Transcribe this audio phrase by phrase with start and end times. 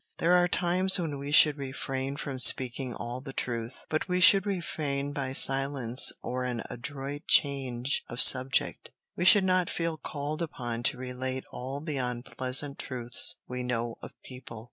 [0.17, 4.47] There are times when we should refrain from speaking all the truth, but we should
[4.47, 8.89] refrain by silence or an adroit change of subject.
[9.15, 14.13] We should not feel called upon to relate all the unpleasant truths we know of
[14.23, 14.59] people.